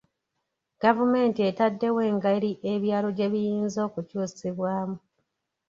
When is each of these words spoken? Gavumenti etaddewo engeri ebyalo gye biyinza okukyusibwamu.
Gavumenti 0.83 1.39
etaddewo 1.49 1.99
engeri 2.09 2.51
ebyalo 2.73 3.09
gye 3.17 3.27
biyinza 3.31 3.79
okukyusibwamu. 3.87 4.97